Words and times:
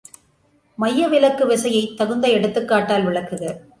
மைய 0.77 1.07
விலக்கு 1.07 1.47
விசையைத் 1.47 1.97
தகுந்த 1.97 2.27
எடுத்துக்காட்டால் 2.27 3.07
விளக்குக. 3.07 3.61